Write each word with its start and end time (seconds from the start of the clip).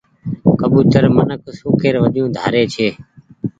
ڪبوتر 0.59 1.03
منک 1.15 1.41
شوکي 1.57 1.89
وجون 2.03 2.27
ڍاري 2.35 2.63
ڇي۔ 2.73 2.87